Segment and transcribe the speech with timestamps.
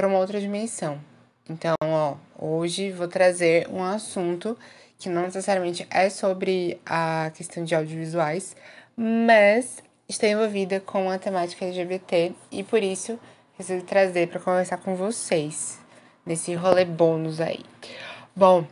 [0.00, 0.98] para uma outra dimensão.
[1.46, 4.56] Então, ó, hoje vou trazer um assunto
[4.98, 8.56] que não necessariamente é sobre a questão de audiovisuais,
[8.96, 13.20] mas está envolvida com a temática LGBT e por isso
[13.58, 15.78] resolvi trazer para conversar com vocês
[16.24, 17.60] nesse rolê bônus aí.
[18.34, 18.64] Bom,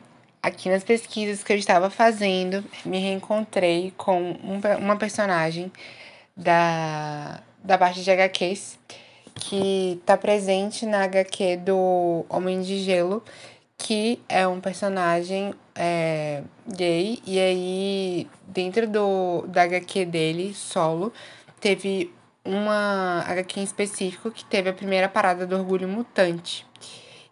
[0.43, 5.71] aqui nas pesquisas que eu estava fazendo, me reencontrei com um, uma personagem
[6.35, 8.79] da, da parte de HQs
[9.39, 13.23] que está presente na HQ do Homem de Gelo,
[13.77, 21.13] que é um personagem é, gay, e aí dentro do, da HQ dele, solo,
[21.61, 22.13] teve
[22.45, 26.67] uma HQ em específico que teve a primeira parada do Orgulho Mutante.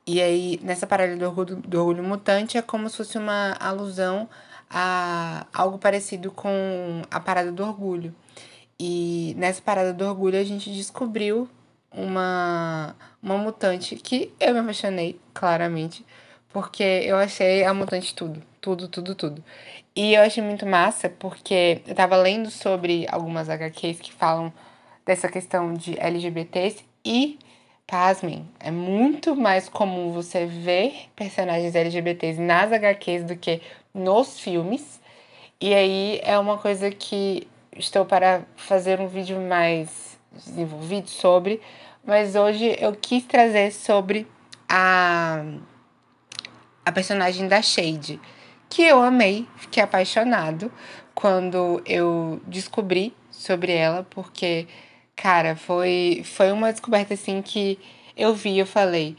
[0.06, 4.28] E aí, nessa parada do Orgulho, do Orgulho Mutante, é como se fosse uma alusão
[4.70, 8.14] a algo parecido com a parada do Orgulho.
[8.78, 11.48] E nessa parada do Orgulho, a gente descobriu
[11.92, 16.04] uma, uma mutante que eu me apaixonei, claramente,
[16.50, 19.44] porque eu achei a mutante tudo, tudo, tudo, tudo.
[19.94, 24.52] E eu achei muito massa porque eu tava lendo sobre algumas HQs que falam
[25.06, 27.38] dessa questão de LGBTs e,
[27.86, 33.62] pasmem, é muito mais comum você ver personagens LGBTs nas HQs do que
[33.94, 35.00] nos filmes.
[35.60, 40.05] E aí é uma coisa que estou para fazer um vídeo mais
[40.44, 41.60] desenvolvido sobre,
[42.04, 44.26] mas hoje eu quis trazer sobre
[44.68, 45.44] a
[46.86, 48.20] a personagem da Shade,
[48.70, 50.70] que eu amei, fiquei apaixonado
[51.16, 54.68] quando eu descobri sobre ela, porque,
[55.16, 57.76] cara, foi, foi uma descoberta assim que
[58.16, 59.16] eu vi, eu falei,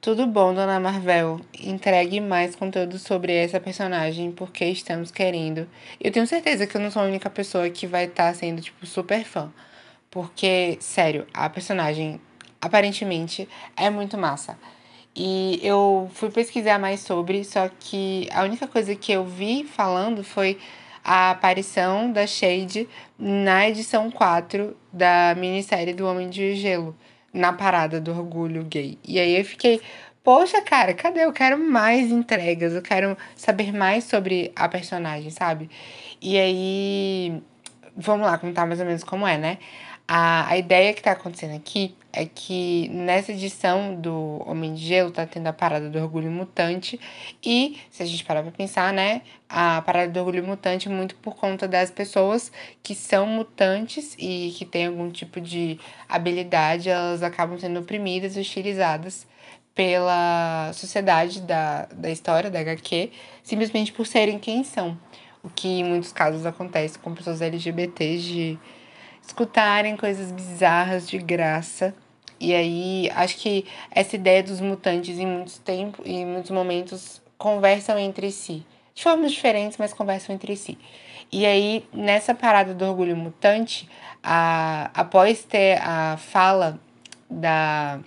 [0.00, 5.68] tudo bom, dona Marvel, entregue mais conteúdo sobre essa personagem, porque estamos querendo.
[6.00, 8.62] Eu tenho certeza que eu não sou a única pessoa que vai estar tá sendo,
[8.62, 9.52] tipo, super fã.
[10.10, 12.20] Porque, sério, a personagem
[12.60, 14.58] aparentemente é muito massa.
[15.14, 20.22] E eu fui pesquisar mais sobre, só que a única coisa que eu vi falando
[20.22, 20.58] foi
[21.04, 26.96] a aparição da Shade na edição 4 da minissérie do Homem de Gelo,
[27.32, 28.98] na parada do orgulho gay.
[29.06, 29.80] E aí eu fiquei,
[30.22, 31.24] poxa, cara, cadê?
[31.24, 35.70] Eu quero mais entregas, eu quero saber mais sobre a personagem, sabe?
[36.20, 37.42] E aí,
[37.96, 39.58] vamos lá contar mais ou menos como é, né?
[40.12, 45.12] A, a ideia que tá acontecendo aqui é que nessa edição do Homem de Gelo
[45.12, 46.98] tá tendo a parada do Orgulho Mutante
[47.40, 51.14] e, se a gente parar pra pensar, né, a parada do Orgulho Mutante é muito
[51.14, 52.50] por conta das pessoas
[52.82, 55.78] que são mutantes e que têm algum tipo de
[56.08, 59.28] habilidade, elas acabam sendo oprimidas e hostilizadas
[59.76, 63.12] pela sociedade da, da história da HQ,
[63.44, 64.98] simplesmente por serem quem são.
[65.40, 68.58] O que em muitos casos acontece com pessoas LGBTs de
[69.26, 71.94] escutarem coisas bizarras de graça.
[72.38, 77.98] E aí, acho que essa ideia dos mutantes em muitos tempos, em muitos momentos conversam
[77.98, 78.64] entre si.
[78.94, 80.78] De formas diferentes, mas conversam entre si.
[81.32, 83.88] E aí, nessa parada do orgulho mutante,
[84.22, 86.80] a, após ter a fala
[87.28, 88.00] da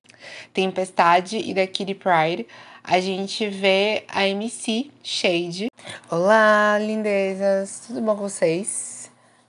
[0.54, 2.46] Tempestade e da Kitty Pride,
[2.84, 5.72] a gente vê a MC Shade.
[6.10, 7.86] Olá, lindezas!
[7.88, 9.03] Tudo bom com vocês?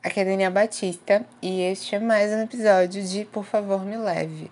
[0.05, 4.51] Aqui a Daniela Batista e este é mais um episódio de Por Favor Me Leve.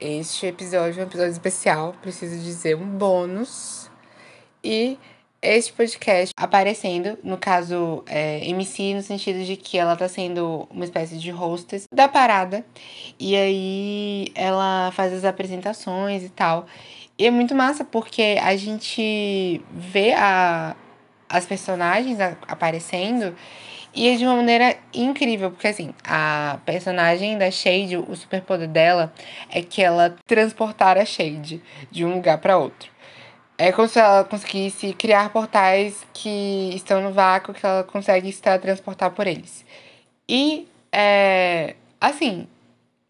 [0.00, 3.90] Este episódio é um episódio especial, preciso dizer, um bônus.
[4.64, 4.98] E
[5.42, 10.84] este podcast aparecendo, no caso, é, MC, no sentido de que ela tá sendo uma
[10.84, 12.64] espécie de hostess da parada.
[13.20, 16.64] E aí ela faz as apresentações e tal.
[17.18, 20.74] E é muito massa porque a gente vê a,
[21.28, 22.18] as personagens
[22.48, 23.36] aparecendo
[23.96, 29.10] e é de uma maneira incrível, porque assim, a personagem da Shade, o superpoder dela
[29.50, 32.90] é que ela transportar a Shade de um lugar para outro.
[33.56, 38.42] É como se ela conseguisse criar portais que estão no vácuo, que ela consegue se
[38.42, 39.64] transportar por eles.
[40.28, 42.46] E, é, assim,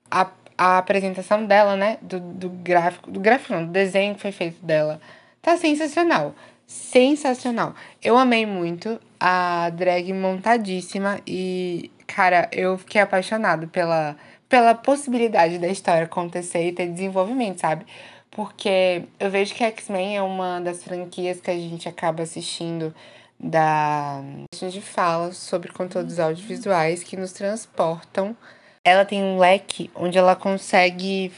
[0.08, 4.30] a, a apresentação dela, né, do, do gráfico, do gráfico não, do desenho que foi
[4.30, 5.00] feito dela,
[5.42, 6.32] tá sensacional
[6.66, 7.74] sensacional.
[8.02, 14.16] Eu amei muito a drag montadíssima e, cara, eu fiquei apaixonado pela,
[14.48, 17.86] pela possibilidade da história acontecer e ter desenvolvimento, sabe?
[18.30, 22.94] Porque eu vejo que X-Men é uma das franquias que a gente acaba assistindo
[23.38, 24.22] da
[24.52, 28.36] a gente fala sobre conteúdos audiovisuais que nos transportam.
[28.84, 31.32] Ela tem um leque onde ela consegue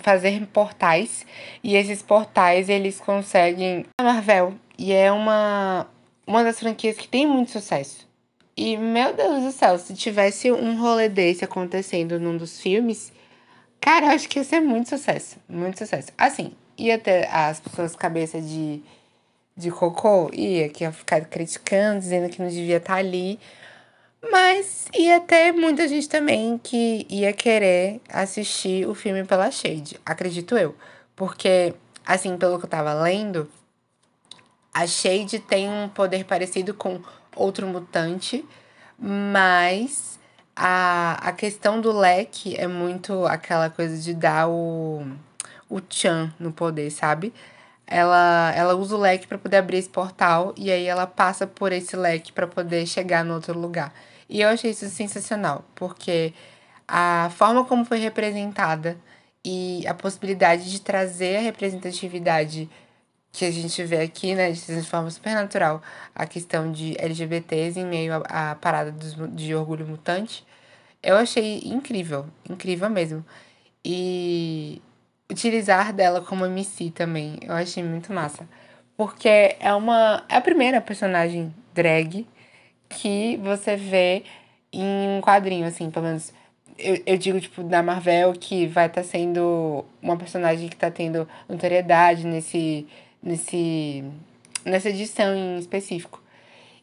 [0.00, 1.24] fazer portais
[1.62, 5.86] e esses portais eles conseguem a Marvel e é uma
[6.26, 8.08] uma das franquias que tem muito sucesso.
[8.56, 13.12] E meu Deus do céu, se tivesse um rolê desse acontecendo num dos filmes,
[13.80, 15.36] Cara, eu acho que ia ser muito sucesso.
[15.48, 16.12] Muito sucesso.
[16.18, 18.82] Assim, ia ter as pessoas cabeça de,
[19.56, 23.40] de cocô, ia, que ia ficar criticando, dizendo que não devia estar tá ali.
[24.22, 30.56] Mas ia ter muita gente também que ia querer assistir o filme pela Shade, acredito
[30.58, 30.74] eu.
[31.16, 31.74] Porque,
[32.04, 33.48] assim, pelo que eu tava lendo,
[34.72, 37.00] a Shade tem um poder parecido com
[37.34, 38.44] outro mutante,
[38.98, 40.18] mas
[40.54, 45.06] a, a questão do leque é muito aquela coisa de dar o,
[45.68, 47.32] o Chan no poder, sabe?
[47.86, 51.72] Ela, ela usa o leque para poder abrir esse portal e aí ela passa por
[51.72, 53.92] esse leque para poder chegar no outro lugar.
[54.30, 56.32] E eu achei isso sensacional, porque
[56.86, 58.96] a forma como foi representada
[59.44, 62.70] e a possibilidade de trazer a representatividade
[63.32, 65.82] que a gente vê aqui, né, de forma super natural,
[66.14, 70.46] a questão de LGBTs em meio à, parada dos, de orgulho mutante,
[71.02, 73.24] eu achei incrível, incrível mesmo.
[73.84, 74.80] E
[75.30, 78.48] utilizar dela como MC também, eu achei muito massa.
[78.96, 80.24] Porque é uma.
[80.28, 82.26] É a primeira personagem drag
[82.90, 84.24] que você vê
[84.72, 86.32] em um quadrinho, assim, pelo menos.
[86.76, 90.90] Eu, eu digo, tipo, da Marvel, que vai estar tá sendo uma personagem que tá
[90.90, 92.86] tendo notoriedade nesse,
[93.22, 94.04] nesse,
[94.64, 96.22] nessa edição em específico.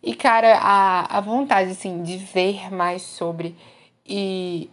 [0.02, 3.56] E, cara, a, a vontade, assim, de ver mais sobre
[4.06, 4.70] e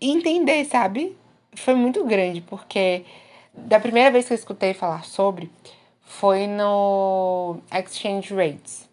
[0.00, 1.16] entender, sabe?
[1.54, 3.04] Foi muito grande, porque
[3.54, 5.50] da primeira vez que eu escutei falar sobre
[6.00, 8.89] foi no Exchange Rates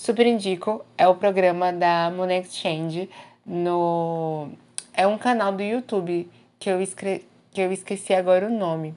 [0.00, 3.10] Super indico, é o programa da Money Exchange
[3.44, 4.48] no
[4.94, 6.26] é um canal do YouTube
[6.58, 7.22] que eu escre...
[7.52, 8.94] que eu esqueci agora o nome.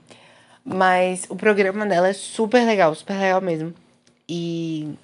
[0.63, 3.73] Mas o programa dela é super legal, super legal mesmo.
[4.29, 4.95] E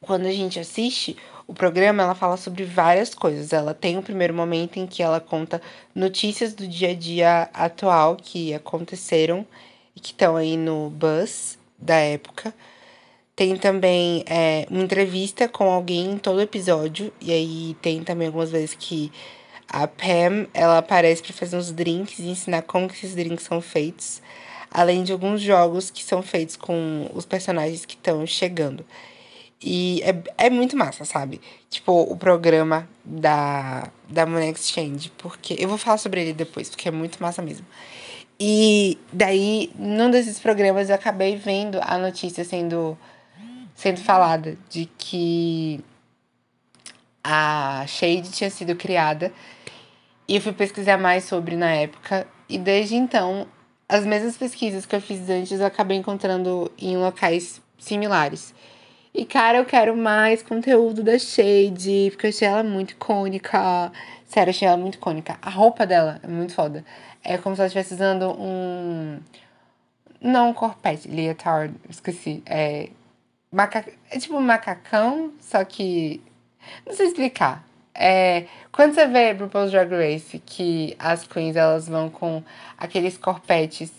[0.00, 3.52] quando a gente assiste o programa, ela fala sobre várias coisas.
[3.52, 5.60] Ela tem o primeiro momento em que ela conta
[5.94, 9.46] notícias do dia a dia atual que aconteceram
[9.94, 12.54] e que estão aí no bus da época.
[13.36, 17.12] Tem também é, uma entrevista com alguém em todo episódio.
[17.20, 19.10] E aí tem também algumas vezes que
[19.68, 23.60] a Pam ela aparece para fazer uns drinks e ensinar como que esses drinks são
[23.60, 24.22] feitos.
[24.70, 28.84] Além de alguns jogos que são feitos com os personagens que estão chegando.
[29.60, 31.40] E é, é muito massa, sabe?
[31.70, 35.10] Tipo, o programa da, da Money Exchange.
[35.18, 37.66] Porque eu vou falar sobre ele depois, porque é muito massa mesmo.
[38.38, 42.96] E daí, num desses programas, eu acabei vendo a notícia sendo
[43.74, 45.84] sendo falada de que
[47.22, 49.32] a Shade tinha sido criada.
[50.28, 52.26] E eu fui pesquisar mais sobre na época.
[52.48, 53.46] E desde então,
[53.88, 58.54] as mesmas pesquisas que eu fiz antes eu acabei encontrando em locais similares.
[59.12, 63.92] E, cara, eu quero mais conteúdo da Shade, porque eu achei ela muito icônica.
[64.26, 65.38] Sério, achei ela muito icônica.
[65.40, 66.84] A roupa dela é muito foda.
[67.22, 69.20] É como se ela estivesse usando um.
[70.20, 72.42] Não um corpete, leotard, esqueci.
[72.46, 72.88] É
[73.54, 73.84] Maca...
[74.10, 76.20] É tipo um macacão, só que.
[76.84, 77.64] Não sei explicar.
[77.94, 82.42] É, quando você vê RuPaul's Drag Race que as queens elas vão com
[82.76, 83.92] aqueles corpetes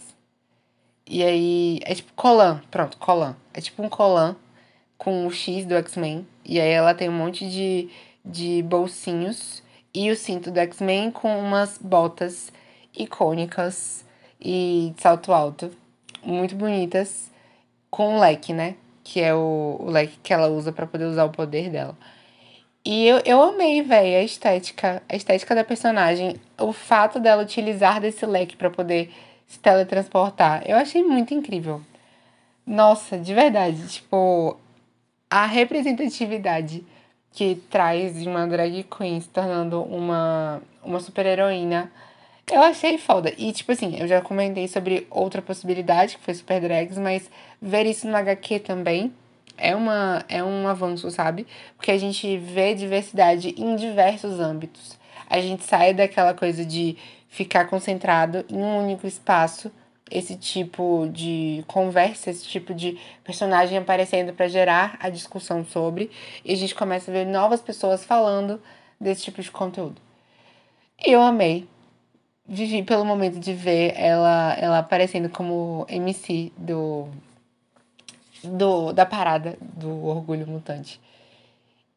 [1.07, 3.37] e aí é tipo colan, pronto, colan.
[3.53, 4.35] É tipo um colan
[4.97, 7.89] com o X do X-Men e aí ela tem um monte de,
[8.25, 9.63] de bolsinhos
[9.93, 12.51] e o cinto do X-Men com umas botas
[12.93, 14.03] icônicas
[14.41, 15.71] e de salto alto,
[16.21, 17.31] muito bonitas,
[17.89, 18.75] com leque, né?
[19.05, 21.95] Que é o, o leque que ela usa para poder usar o poder dela.
[22.83, 28.01] E eu, eu amei, velho, a estética, a estética da personagem, o fato dela utilizar
[28.01, 29.11] desse leque para poder
[29.47, 30.63] se teletransportar.
[30.65, 31.81] Eu achei muito incrível.
[32.65, 34.57] Nossa, de verdade, tipo,
[35.29, 36.83] a representatividade
[37.31, 41.91] que traz de uma drag queen se tornando uma, uma super heroína
[42.51, 43.33] eu achei foda.
[43.37, 47.29] E, tipo assim, eu já comentei sobre outra possibilidade, que foi Super Drags, mas
[47.61, 49.13] ver isso no HQ também
[49.57, 51.47] é, uma, é um avanço, sabe?
[51.75, 54.97] Porque a gente vê diversidade em diversos âmbitos.
[55.29, 56.97] A gente sai daquela coisa de
[57.27, 59.71] ficar concentrado em um único espaço,
[60.09, 66.11] esse tipo de conversa, esse tipo de personagem aparecendo para gerar a discussão sobre,
[66.43, 68.61] e a gente começa a ver novas pessoas falando
[69.01, 69.99] desse tipo de conteúdo.
[71.03, 71.67] Eu amei,
[72.47, 77.09] vivi pelo momento de ver ela, ela aparecendo como MC do,
[78.43, 81.01] do da parada do Orgulho Mutante.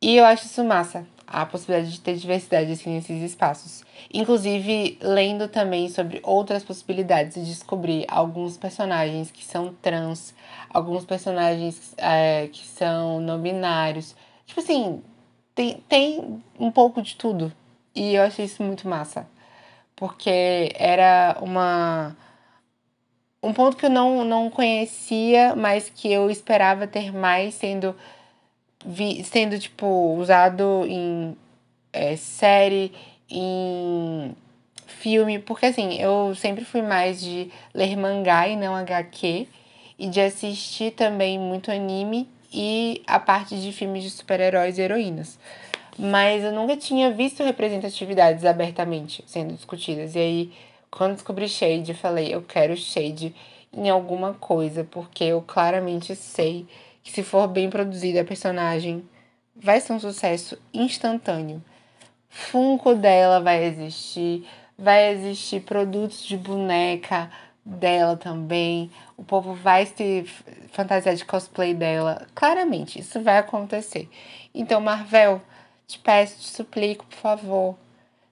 [0.00, 3.84] E eu acho isso massa, a possibilidade de ter diversidade assim, nesses espaços.
[4.14, 10.34] Inclusive, lendo também sobre outras possibilidades de descobrir alguns personagens que são trans,
[10.70, 14.14] alguns personagens é, que são não binários.
[14.46, 15.02] Tipo assim,
[15.52, 17.52] tem, tem um pouco de tudo.
[17.92, 19.26] E eu achei isso muito massa
[19.98, 22.16] porque era uma
[23.42, 27.94] um ponto que eu não, não conhecia, mas que eu esperava ter mais sendo
[28.84, 29.86] vi, sendo tipo
[30.16, 31.36] usado em
[31.92, 32.92] é, série,
[33.28, 34.34] em
[34.86, 39.46] filme, porque assim, eu sempre fui mais de ler mangá e não HQ,
[39.98, 45.38] e de assistir também muito anime e a parte de filmes de super-heróis e heroínas.
[45.98, 50.14] Mas eu nunca tinha visto representatividades abertamente sendo discutidas.
[50.14, 50.52] E aí,
[50.90, 53.34] quando descobri Shade, falei, eu quero Shade
[53.72, 56.66] em alguma coisa, porque eu claramente sei
[57.02, 59.02] que se for bem produzida a personagem,
[59.56, 61.62] vai ser um sucesso instantâneo.
[62.28, 64.46] Funko dela vai existir,
[64.78, 67.30] vai existir produtos de boneca
[67.64, 68.90] dela também.
[69.16, 70.24] O povo vai se
[70.70, 72.26] fantasiar de cosplay dela.
[72.34, 74.08] Claramente, isso vai acontecer.
[74.54, 75.42] Então, Marvel,
[75.88, 77.78] te peço, te suplico, por favor,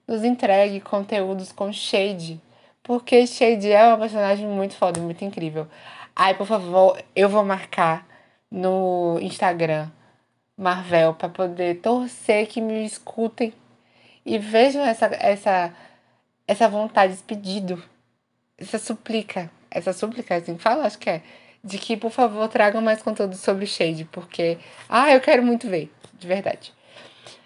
[0.07, 2.39] nos entregue conteúdos com Shade.
[2.83, 5.67] Porque Shade é uma personagem muito foda, muito incrível.
[6.15, 8.07] Ai, por favor, eu vou marcar
[8.49, 9.89] no Instagram
[10.55, 13.53] Marvel para poder torcer que me escutem
[14.25, 15.73] e vejam essa, essa,
[16.47, 17.83] essa vontade, esse pedido,
[18.57, 21.21] essa suplica, essa súplica, assim, fala, acho que é,
[21.63, 25.91] de que, por favor, tragam mais conteúdo sobre Shade, porque, ah, eu quero muito ver,
[26.13, 26.76] de verdade.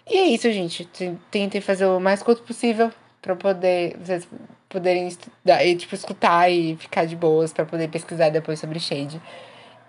[0.08, 0.88] E é isso, gente.
[1.30, 4.28] Tentem fazer o mais curto possível para poder vocês
[4.68, 9.20] poderem estudar, e, tipo, escutar e ficar de boas para poder pesquisar depois sobre Shade.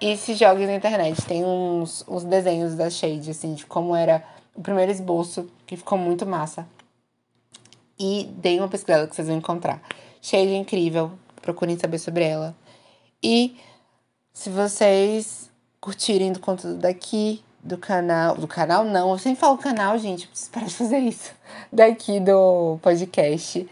[0.01, 4.21] E se joguem na internet, tem uns, uns desenhos da Shade, assim, de como era
[4.53, 6.67] o primeiro esboço, que ficou muito massa
[7.99, 9.81] e deem uma pesquisada que vocês vão encontrar.
[10.21, 12.55] Cheia de incrível, procurem saber sobre ela.
[13.21, 13.55] E
[14.33, 18.35] se vocês curtirem do conteúdo daqui, do canal.
[18.35, 21.31] Do canal não, eu sempre falo canal, gente, preciso parar de fazer isso.
[21.71, 23.69] Daqui do podcast.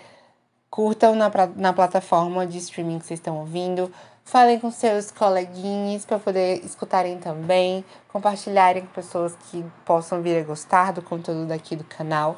[0.69, 3.91] Curtam na, na plataforma de streaming que vocês estão ouvindo.
[4.23, 7.83] Falem com seus coleguinhas para poder escutarem também.
[8.07, 12.37] Compartilharem com pessoas que possam vir a gostar do conteúdo daqui do canal.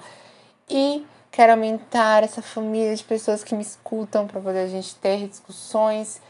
[0.67, 5.27] E Quero aumentar essa família de pessoas que me escutam para poder a gente ter
[5.27, 6.22] discussões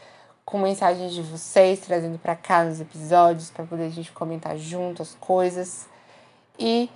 [0.44, 5.02] com mensagens de vocês, trazendo para cá nos episódios, para poder a gente comentar junto
[5.02, 5.86] as coisas.
[6.58, 6.88] E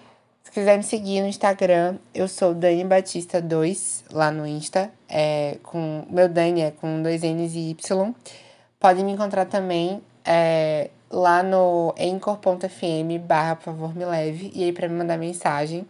[0.44, 4.90] se quiser me seguir no Instagram, eu sou Dani Batista 2, lá no Insta.
[5.08, 8.14] É, com, meu Dani é com dois N's e Y.
[8.78, 14.52] Podem me encontrar também é, lá no anchor.fm barra por favor me leve.
[14.54, 15.86] E aí para me mandar mensagem.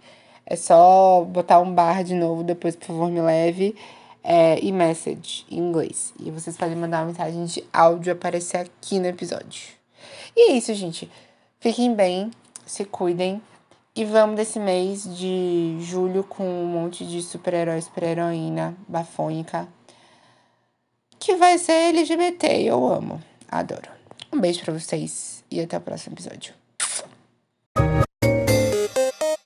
[0.50, 3.76] É só botar um bar de novo, depois, por favor, me leve.
[4.22, 6.12] É, e message em inglês.
[6.20, 9.70] E vocês podem mandar uma mensagem de áudio aparecer aqui no episódio.
[10.36, 11.10] E é isso, gente.
[11.60, 12.30] Fiquem bem,
[12.66, 13.40] se cuidem.
[13.94, 19.66] E vamos desse mês de julho com um monte de super-herói, super-heroína bafônica.
[21.18, 22.46] Que vai ser LGBT.
[22.62, 23.20] Eu amo.
[23.50, 23.90] Adoro.
[24.32, 26.57] Um beijo para vocês e até o próximo episódio.